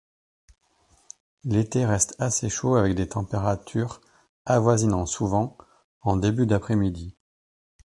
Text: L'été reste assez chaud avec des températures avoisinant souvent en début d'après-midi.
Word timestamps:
L'été 1.43 1.85
reste 1.85 2.15
assez 2.17 2.49
chaud 2.49 2.73
avec 2.75 2.95
des 2.95 3.07
températures 3.07 4.01
avoisinant 4.47 5.05
souvent 5.05 5.59
en 6.01 6.15
début 6.17 6.47
d'après-midi. 6.47 7.15